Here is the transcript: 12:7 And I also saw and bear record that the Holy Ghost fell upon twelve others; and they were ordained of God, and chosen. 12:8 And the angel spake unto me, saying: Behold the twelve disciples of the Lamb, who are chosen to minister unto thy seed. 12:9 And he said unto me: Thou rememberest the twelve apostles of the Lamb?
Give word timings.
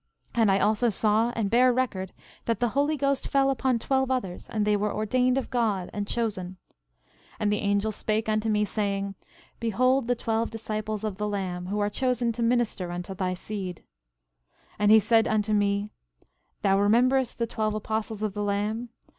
12:7 0.33 0.41
And 0.41 0.51
I 0.51 0.57
also 0.57 0.89
saw 0.89 1.29
and 1.35 1.51
bear 1.51 1.71
record 1.71 2.11
that 2.45 2.59
the 2.59 2.69
Holy 2.69 2.97
Ghost 2.97 3.27
fell 3.27 3.51
upon 3.51 3.77
twelve 3.77 4.09
others; 4.09 4.49
and 4.49 4.65
they 4.65 4.75
were 4.75 4.91
ordained 4.91 5.37
of 5.37 5.51
God, 5.51 5.91
and 5.93 6.07
chosen. 6.07 6.57
12:8 7.37 7.37
And 7.41 7.51
the 7.51 7.59
angel 7.59 7.91
spake 7.91 8.27
unto 8.27 8.49
me, 8.49 8.65
saying: 8.65 9.13
Behold 9.59 10.07
the 10.07 10.15
twelve 10.15 10.49
disciples 10.49 11.03
of 11.03 11.17
the 11.17 11.27
Lamb, 11.29 11.67
who 11.67 11.77
are 11.79 11.89
chosen 11.91 12.31
to 12.31 12.41
minister 12.41 12.91
unto 12.91 13.13
thy 13.13 13.35
seed. 13.35 13.83
12:9 14.77 14.77
And 14.79 14.91
he 14.91 14.99
said 14.99 15.27
unto 15.27 15.53
me: 15.53 15.91
Thou 16.63 16.79
rememberest 16.79 17.37
the 17.37 17.45
twelve 17.45 17.75
apostles 17.75 18.23
of 18.23 18.33
the 18.33 18.41
Lamb? 18.41 18.89